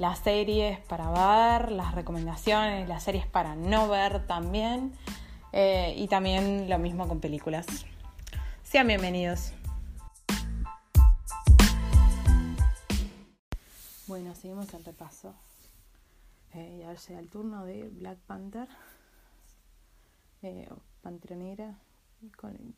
las 0.00 0.20
series 0.20 0.80
para 0.86 1.10
ver, 1.10 1.72
las 1.72 1.94
recomendaciones, 1.94 2.88
las 2.88 3.02
series 3.02 3.26
para 3.26 3.54
no 3.54 3.86
ver 3.86 4.26
también. 4.26 4.92
Eh, 5.52 5.94
y 5.94 6.08
también 6.08 6.70
lo 6.70 6.78
mismo 6.78 7.06
con 7.06 7.20
películas. 7.20 7.66
Sean 8.62 8.86
bienvenidos. 8.86 9.52
Bueno, 14.06 14.34
seguimos 14.34 14.72
el 14.72 14.84
repaso. 14.84 15.34
Eh, 16.54 16.78
y 16.78 16.82
ahora 16.82 16.98
llega 16.98 17.20
el 17.20 17.28
turno 17.28 17.66
de 17.66 17.90
Black 17.90 18.18
Panther, 18.20 18.68
eh, 20.40 20.68
Pantera 21.02 21.36
Negra, 21.36 21.78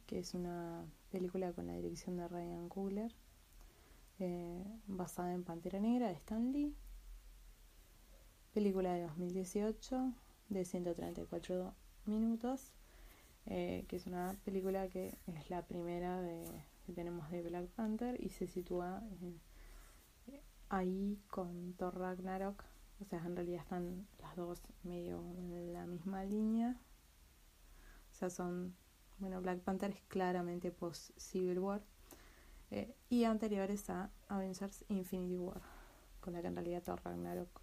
que 0.07 0.19
es 0.19 0.35
una 0.35 0.85
película 1.13 1.53
con 1.53 1.69
la 1.69 1.75
dirección 1.75 2.17
de 2.17 2.27
Ryan 2.27 2.69
Coogler, 2.69 3.15
basada 4.89 5.33
en 5.33 5.45
Pantera 5.45 5.79
Negra 5.79 6.09
de 6.09 6.15
Stan 6.15 6.53
Lee 6.53 6.75
película 8.53 8.93
de 8.93 9.03
2018 9.03 10.13
de 10.51 10.65
134 10.65 11.75
minutos, 12.07 12.73
eh, 13.47 13.85
que 13.89 13.97
es 13.97 14.07
una 14.07 14.37
película 14.45 14.89
que 14.89 15.17
es 15.27 15.51
la 15.51 15.63
primera 15.63 16.21
de, 16.21 16.45
que 16.87 16.93
tenemos 16.93 17.31
de 17.31 17.43
Black 17.43 17.69
Panther 17.69 18.23
y 18.23 18.29
se 18.29 18.47
sitúa 18.47 19.03
ahí 20.69 21.19
con 21.29 21.75
Thor 21.75 21.99
Ragnarok. 21.99 22.65
O 23.01 23.05
sea, 23.05 23.19
en 23.25 23.35
realidad 23.35 23.63
están 23.63 24.07
las 24.21 24.37
dos 24.37 24.61
medio 24.85 25.19
en 25.19 25.73
la 25.73 25.87
misma 25.87 26.25
línea. 26.25 26.77
O 28.13 28.15
sea, 28.15 28.31
son. 28.31 28.77
Bueno, 29.19 29.41
Black 29.41 29.61
Panther 29.61 29.91
es 29.91 30.03
claramente 30.09 30.71
post 30.71 31.11
Civil 31.17 31.59
War. 31.59 31.83
Eh, 32.71 32.95
y 33.11 33.25
anteriores 33.25 33.89
a 33.91 34.11
Avengers 34.29 34.85
Infinity 34.89 35.37
War, 35.37 35.61
con 36.21 36.33
la 36.33 36.41
que 36.41 36.49
en 36.49 36.57
realidad 36.57 36.83
Thor 36.83 37.01
Ragnarok 37.05 37.61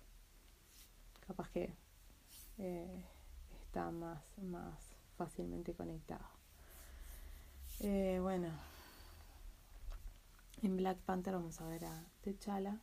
capaz 1.30 1.52
que 1.52 1.72
eh, 2.58 3.06
está 3.62 3.92
más, 3.92 4.36
más 4.40 4.96
fácilmente 5.16 5.76
conectado. 5.76 6.26
Eh, 7.82 8.18
bueno, 8.20 8.50
en 10.64 10.76
Black 10.76 10.98
Panther 10.98 11.36
vamos 11.36 11.62
a 11.62 11.68
ver 11.68 11.86
a 11.86 12.04
T'Challa, 12.24 12.82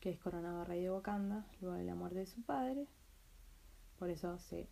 que 0.00 0.10
es 0.10 0.18
coronado 0.18 0.64
rey 0.64 0.82
de 0.82 0.90
Wakanda 0.90 1.46
luego 1.60 1.76
de 1.76 1.84
la 1.84 1.94
muerte 1.94 2.18
de 2.18 2.26
su 2.26 2.42
padre. 2.42 2.88
Por 3.96 4.10
eso 4.10 4.40
se, 4.40 4.68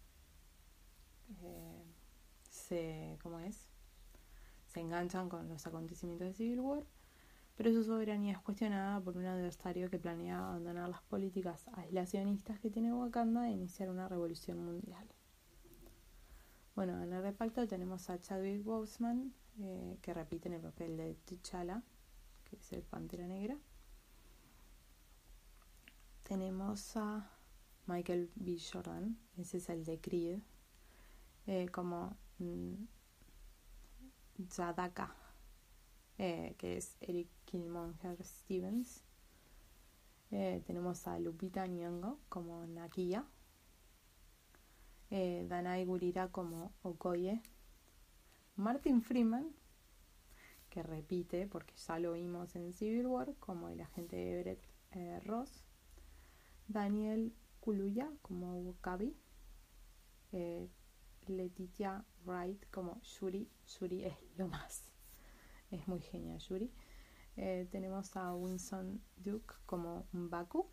eh, 1.43 1.85
se, 2.51 3.21
¿cómo 3.23 3.39
es? 3.39 3.69
Se 4.67 4.81
enganchan 4.81 5.29
con 5.29 5.49
los 5.49 5.65
acontecimientos 5.65 6.27
de 6.27 6.35
Civil 6.35 6.59
War 6.59 6.85
pero 7.61 7.75
su 7.75 7.85
soberanía 7.85 8.33
es 8.33 8.39
cuestionada 8.39 9.03
por 9.03 9.19
un 9.19 9.27
adversario 9.27 9.91
que 9.91 9.99
planea 9.99 10.39
abandonar 10.39 10.89
las 10.89 11.03
políticas 11.03 11.69
aislacionistas 11.75 12.59
que 12.59 12.71
tiene 12.71 12.91
Wakanda 12.91 13.49
e 13.49 13.53
iniciar 13.53 13.91
una 13.91 14.09
revolución 14.09 14.65
mundial. 14.65 15.07
Bueno, 16.75 17.03
en 17.03 17.13
el 17.13 17.23
reparto 17.23 17.69
tenemos 17.69 18.09
a 18.09 18.19
Chadwick 18.19 18.65
Boseman, 18.65 19.35
eh, 19.59 19.99
que 20.01 20.15
repite 20.15 20.49
en 20.49 20.55
el 20.55 20.63
papel 20.63 20.97
de 20.97 21.15
T'Challa, 21.27 21.83
que 22.45 22.57
es 22.57 22.73
el 22.73 22.81
Pantera 22.83 23.27
Negra. 23.27 23.59
Tenemos 26.23 26.97
a 26.97 27.31
Michael 27.85 28.31
B. 28.37 28.57
Jordan, 28.73 29.19
ese 29.37 29.59
es 29.59 29.69
el 29.69 29.85
de 29.85 30.01
Creed, 30.01 30.39
eh, 31.47 31.69
como 31.69 32.17
mm, 32.39 32.73
Zadaka, 34.49 35.15
eh, 36.23 36.55
que 36.59 36.77
es 36.77 36.99
Eric 37.01 37.31
Killmonger 37.47 38.23
Stevens. 38.23 39.03
Eh, 40.31 40.63
tenemos 40.67 41.07
a 41.09 41.19
Lupita 41.19 41.67
Nyong'o 41.67 42.19
como 42.29 42.67
Nakia, 42.67 43.25
eh, 45.11 45.47
Danai 45.49 45.87
Gurira 45.87 46.29
como 46.29 46.73
Okoye, 46.83 47.41
Martin 48.57 49.01
Freeman, 49.01 49.51
que 50.69 50.83
repite 50.83 51.47
porque 51.47 51.75
ya 51.75 51.99
lo 51.99 52.13
vimos 52.13 52.55
en 52.55 52.75
Civil 52.75 53.07
War 53.07 53.35
como 53.37 53.71
el 53.71 53.81
agente 53.81 54.31
Everett 54.31 54.63
eh, 54.91 55.21
Ross, 55.25 55.65
Daniel 56.69 57.33
Kuluya 57.61 58.13
como 58.21 58.61
Wakabi, 58.61 59.17
Letitia 61.27 62.05
Wright 62.27 62.71
como 62.71 63.01
Shuri, 63.03 63.49
Shuri 63.67 64.05
es 64.05 64.15
lo 64.37 64.49
más 64.49 64.91
es 65.71 65.87
muy 65.89 66.01
genial 66.01 66.39
Yuri. 66.39 66.73
Eh, 67.37 67.69
tenemos 67.71 68.17
a 68.17 68.35
Winston 68.35 69.03
Duke 69.17 69.55
como 69.67 70.07
Baku, 70.13 70.69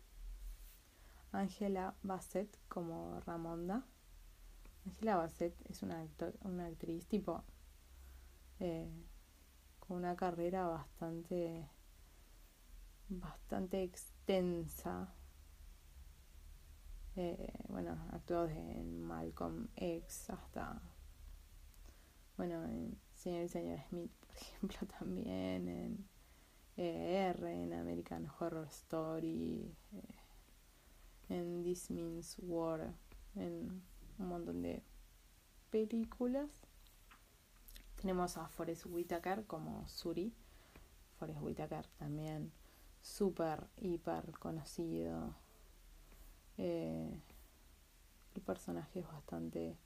Angela 1.32 1.94
Bassett 2.02 2.58
como 2.68 3.20
Ramonda. 3.20 3.86
Angela 4.86 5.16
Bassett 5.16 5.54
es 5.70 5.82
una, 5.82 6.06
una 6.42 6.66
actriz 6.66 7.06
tipo 7.06 7.44
eh, 8.60 8.90
con 9.78 9.98
una 9.98 10.16
carrera 10.16 10.66
bastante 10.66 11.68
bastante 13.08 13.82
extensa. 13.82 15.14
Eh, 17.16 17.52
bueno, 17.68 17.98
actuó 18.12 18.46
en 18.46 19.02
Malcolm 19.02 19.68
X 19.74 20.30
hasta 20.30 20.80
bueno, 22.36 22.64
en 22.66 22.96
Señor 23.18 23.44
y 23.44 23.48
Señor 23.48 23.80
Smith 23.88 24.12
ejemplo, 24.40 24.78
también 24.98 25.68
en 25.68 26.08
e 26.76 27.30
R, 27.30 27.52
en 27.52 27.72
American 27.72 28.28
Horror 28.38 28.68
Story, 28.68 29.74
eh, 29.92 31.34
en 31.34 31.64
This 31.64 31.90
Means 31.90 32.36
War, 32.38 32.94
en 33.34 33.82
un 34.18 34.28
montón 34.28 34.62
de 34.62 34.84
películas. 35.70 36.48
Tenemos 38.00 38.36
a 38.36 38.46
Forrest 38.48 38.86
Whitaker 38.86 39.44
como 39.46 39.88
Suri. 39.88 40.32
Forrest 41.18 41.42
Whitaker 41.42 41.88
también 41.98 42.52
súper, 43.02 43.66
hiper 43.76 44.30
conocido. 44.38 45.34
Eh, 46.58 47.20
el 48.36 48.42
personaje 48.42 49.00
es 49.00 49.06
bastante, 49.08 49.76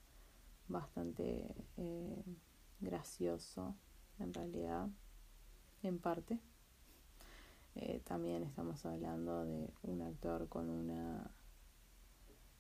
bastante 0.69 1.55
eh, 1.79 2.23
gracioso 2.83 3.75
en 4.19 4.35
realidad, 4.35 4.89
en 5.83 5.99
parte. 5.99 6.39
Eh, 7.75 8.03
también 8.05 8.43
estamos 8.43 8.85
hablando 8.85 9.45
de 9.47 9.73
un 9.83 10.03
actor 10.03 10.49
con 10.49 10.69
una 10.69 11.31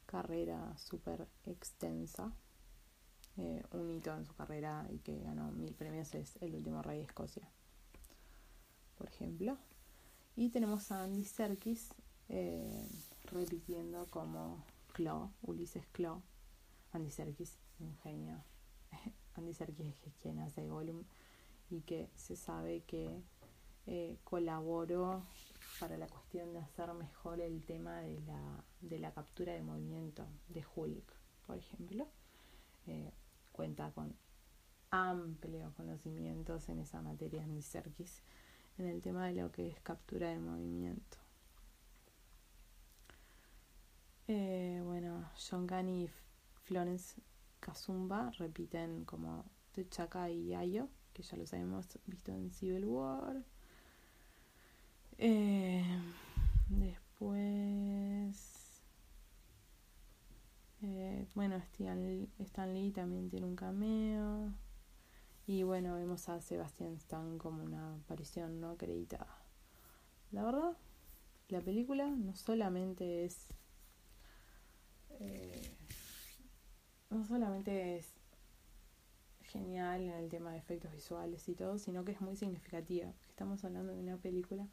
carrera 0.06 0.76
súper 0.78 1.28
extensa, 1.44 2.32
eh, 3.36 3.62
un 3.72 3.90
hito 3.90 4.14
en 4.14 4.24
su 4.24 4.34
carrera 4.34 4.86
y 4.90 4.98
que 4.98 5.18
ganó 5.20 5.52
mil 5.52 5.74
premios 5.74 6.14
es 6.14 6.36
El 6.42 6.54
último 6.54 6.82
rey 6.82 6.98
de 6.98 7.04
Escocia, 7.04 7.48
por 8.96 9.08
ejemplo. 9.08 9.58
Y 10.34 10.48
tenemos 10.48 10.90
a 10.92 11.04
Andy 11.04 11.24
Serkis 11.24 11.90
eh, 12.28 12.88
repitiendo 13.24 14.06
como 14.06 14.64
Claw, 14.92 15.30
Ulises 15.42 15.86
Claw. 15.92 16.22
Andy 16.92 17.10
Serkis, 17.10 17.58
un 17.80 17.96
genio. 17.98 18.42
Andy 19.34 19.54
Serkis 19.54 19.94
es 20.06 20.14
quien 20.20 20.38
hace 20.38 20.66
Gollum 20.66 21.04
y 21.70 21.80
que 21.80 22.10
se 22.14 22.36
sabe 22.36 22.82
que 22.82 23.22
eh, 23.86 24.18
colaboró 24.24 25.24
para 25.80 25.96
la 25.96 26.06
cuestión 26.06 26.52
de 26.52 26.60
hacer 26.60 26.92
mejor 26.94 27.40
el 27.40 27.64
tema 27.64 28.00
de 28.00 28.20
la, 28.20 28.64
de 28.80 28.98
la 28.98 29.12
captura 29.12 29.52
de 29.52 29.62
movimiento 29.62 30.26
de 30.48 30.64
Hulk, 30.74 31.12
por 31.46 31.56
ejemplo. 31.56 32.06
Eh, 32.86 33.12
cuenta 33.52 33.90
con 33.92 34.14
amplios 34.90 35.72
conocimientos 35.74 36.68
en 36.68 36.78
esa 36.80 37.00
materia 37.00 37.42
Andy 37.42 37.62
Serkis 37.62 38.22
en 38.78 38.86
el 38.86 39.02
tema 39.02 39.26
de 39.26 39.34
lo 39.34 39.50
que 39.50 39.68
es 39.68 39.80
captura 39.80 40.28
de 40.28 40.38
movimiento. 40.38 41.18
Eh, 44.28 44.80
bueno, 44.84 45.28
John 45.36 45.66
Gunn 45.66 45.88
y 45.88 46.10
Florence 46.64 47.20
Kazumba 47.62 48.30
repiten 48.38 49.04
como 49.04 49.44
T'Chaka 49.72 50.28
y 50.28 50.52
Ayo, 50.52 50.88
que 51.14 51.22
ya 51.22 51.36
los 51.36 51.52
habíamos 51.52 51.86
visto 52.06 52.32
en 52.32 52.50
Civil 52.50 52.84
War. 52.86 53.44
Eh, 55.16 55.84
después, 56.68 58.34
eh, 60.82 61.28
bueno, 61.36 61.54
Stan, 61.56 62.28
Stan 62.40 62.74
Lee 62.74 62.90
también 62.90 63.30
tiene 63.30 63.46
un 63.46 63.54
cameo. 63.54 64.52
Y 65.46 65.62
bueno, 65.62 65.94
vemos 65.94 66.28
a 66.28 66.40
Sebastian 66.40 66.94
Stan 66.94 67.38
como 67.38 67.62
una 67.62 67.94
aparición 67.94 68.60
no 68.60 68.70
acreditada. 68.70 69.38
La 70.32 70.42
verdad, 70.42 70.76
la 71.48 71.60
película 71.60 72.06
no 72.08 72.34
solamente 72.34 73.24
es. 73.24 73.46
Eh, 75.20 75.76
no 77.12 77.24
solamente 77.24 77.96
es 77.96 78.14
genial 79.42 80.02
en 80.02 80.12
el 80.12 80.28
tema 80.28 80.52
de 80.52 80.58
efectos 80.58 80.92
visuales 80.92 81.48
y 81.48 81.54
todo, 81.54 81.78
sino 81.78 82.04
que 82.04 82.12
es 82.12 82.20
muy 82.20 82.36
significativa. 82.36 83.12
Estamos 83.28 83.64
hablando 83.64 83.92
de 83.92 84.00
una 84.00 84.16
película 84.16 84.66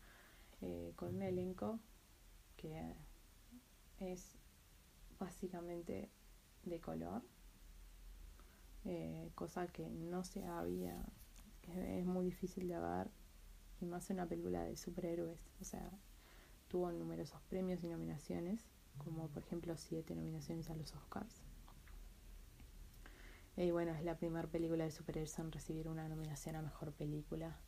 eh, 0.61 0.93
con 0.95 1.15
un 1.15 1.21
elenco 1.21 1.79
que 2.57 2.95
es 3.99 4.37
básicamente 5.19 6.09
de 6.63 6.79
color 6.79 7.21
eh, 8.85 9.29
cosa 9.35 9.67
que 9.67 9.89
no 9.89 10.23
se 10.23 10.45
había, 10.45 11.03
es, 11.75 12.05
muy 12.05 12.25
difícil 12.25 12.67
de 12.67 12.79
ver, 12.79 13.11
y 13.81 13.85
más 13.85 14.09
una 14.09 14.25
película 14.27 14.63
de 14.63 14.77
superhéroes, 14.77 15.39
o 15.61 15.65
sea, 15.65 15.91
tuvo 16.69 16.91
numerosos 16.91 17.41
premios 17.49 17.83
y 17.83 17.89
nominaciones, 17.89 18.65
como 18.97 19.27
por 19.27 19.43
ejemplo 19.43 19.75
siete 19.77 20.15
nominaciones 20.15 20.69
a 20.69 20.75
los 20.75 20.95
Oscars. 20.95 21.43
Y 23.59 23.71
bueno, 23.71 23.91
es 23.91 24.05
la 24.05 24.15
primera 24.15 24.47
película 24.47 24.85
de 24.85 24.91
superhéroes 24.91 25.37
en 25.37 25.51
recibir 25.51 25.89
una 25.89 26.07
nominación 26.07 26.55
a 26.55 26.61
mejor 26.61 26.93
película. 26.93 27.59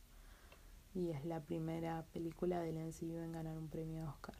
Y 0.93 1.09
es 1.09 1.25
la 1.25 1.41
primera 1.41 2.05
película 2.13 2.61
del 2.61 2.77
MCU 2.77 3.17
en 3.17 3.33
ganar 3.33 3.57
un 3.57 3.67
premio 3.67 4.07
Oscar. 4.07 4.35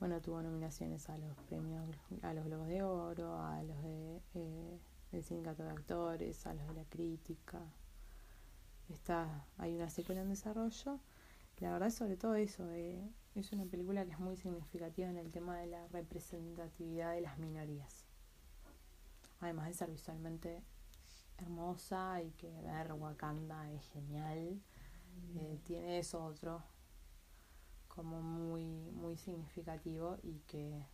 Bueno, 0.00 0.20
tuvo 0.20 0.42
nominaciones 0.42 1.08
a 1.08 1.16
los 1.16 1.36
premios, 1.48 1.86
a 2.22 2.34
los 2.34 2.44
Globos 2.44 2.66
de 2.66 2.82
Oro, 2.82 3.38
a 3.38 3.62
los 3.62 3.80
de, 3.84 4.20
eh, 4.34 4.80
del 5.12 5.22
Sindicato 5.22 5.62
de 5.62 5.70
Actores, 5.70 6.44
a 6.48 6.54
los 6.54 6.66
de 6.66 6.74
la 6.74 6.84
crítica. 6.86 7.60
Está, 8.88 9.46
hay 9.58 9.76
una 9.76 9.90
secuela 9.90 10.22
en 10.22 10.30
desarrollo. 10.30 10.98
La 11.60 11.70
verdad, 11.70 11.90
sobre 11.90 12.16
todo 12.16 12.34
eso, 12.34 12.68
eh, 12.72 13.08
es 13.36 13.52
una 13.52 13.64
película 13.64 14.04
que 14.04 14.10
es 14.10 14.18
muy 14.18 14.36
significativa 14.36 15.08
en 15.08 15.18
el 15.18 15.30
tema 15.30 15.56
de 15.56 15.68
la 15.68 15.86
representatividad 15.86 17.14
de 17.14 17.20
las 17.20 17.38
minorías. 17.38 18.09
Además 19.40 19.68
de 19.68 19.74
ser 19.74 19.90
visualmente 19.90 20.62
hermosa 21.38 22.22
y 22.22 22.30
que 22.32 22.50
ver 22.62 22.92
Wakanda 22.92 23.70
es 23.72 23.86
genial, 23.88 24.60
eh, 25.34 25.58
tiene 25.64 25.98
eso 25.98 26.22
otro 26.24 26.62
como 27.88 28.22
muy, 28.22 28.64
muy 28.92 29.16
significativo 29.16 30.18
y 30.22 30.40
que 30.40 30.84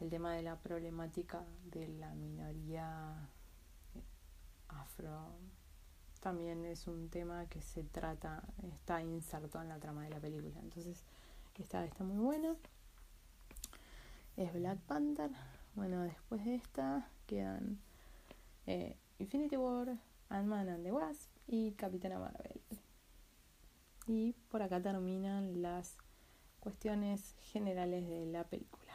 el 0.00 0.10
tema 0.10 0.34
de 0.34 0.42
la 0.42 0.56
problemática 0.56 1.44
de 1.64 1.88
la 1.88 2.14
minoría 2.14 3.28
eh, 3.94 4.02
afro 4.68 5.34
también 6.20 6.64
es 6.66 6.86
un 6.86 7.08
tema 7.08 7.46
que 7.46 7.62
se 7.62 7.84
trata, 7.84 8.42
está 8.74 9.00
inserto 9.00 9.60
en 9.60 9.68
la 9.68 9.78
trama 9.78 10.04
de 10.04 10.10
la 10.10 10.20
película. 10.20 10.60
Entonces, 10.60 11.04
esta 11.60 11.84
está 11.84 12.04
muy 12.04 12.18
buena. 12.18 12.56
Es 14.36 14.52
Black 14.54 14.78
Panther. 14.80 15.30
Bueno, 15.80 16.02
después 16.02 16.44
de 16.44 16.56
esta 16.56 17.08
quedan 17.26 17.78
eh, 18.66 18.98
Infinity 19.18 19.56
War, 19.56 19.96
Ant-Man 20.28 20.68
and 20.68 20.84
the 20.84 20.92
Wasp 20.92 21.30
y 21.48 21.72
Capitana 21.78 22.18
Marvel. 22.18 22.60
Y 24.06 24.34
por 24.50 24.60
acá 24.60 24.78
terminan 24.82 25.62
las 25.62 25.96
cuestiones 26.60 27.34
generales 27.50 28.06
de 28.06 28.26
la 28.26 28.44
película. 28.44 28.92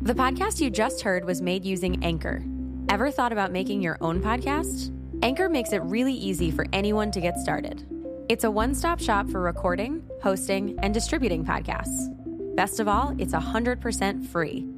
The 0.00 0.14
podcast 0.14 0.60
you 0.60 0.70
just 0.70 1.02
heard 1.02 1.24
was 1.24 1.42
made 1.42 1.64
using 1.64 2.04
Anchor. 2.04 2.40
Ever 2.88 3.10
thought 3.10 3.32
about 3.32 3.50
making 3.50 3.82
your 3.82 3.98
own 4.00 4.20
podcast? 4.20 4.92
Anchor 5.24 5.48
makes 5.48 5.72
it 5.72 5.82
really 5.82 6.14
easy 6.14 6.52
for 6.52 6.66
anyone 6.72 7.10
to 7.10 7.20
get 7.20 7.36
started. 7.36 7.84
It's 8.28 8.44
a 8.44 8.50
one 8.50 8.76
stop 8.76 9.00
shop 9.00 9.28
for 9.28 9.40
recording, 9.40 10.08
hosting, 10.22 10.78
and 10.84 10.94
distributing 10.94 11.44
podcasts. 11.44 12.14
Best 12.54 12.78
of 12.78 12.86
all, 12.86 13.12
it's 13.18 13.32
100% 13.32 14.24
free. 14.24 14.77